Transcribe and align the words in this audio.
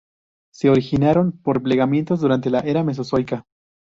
Se 0.51 0.67
originaron 0.71 1.31
por 1.31 1.61
plegamientos 1.61 2.21
durante 2.21 2.49
la 2.49 2.61
era 2.61 2.81
Mesozoica. 2.83 3.45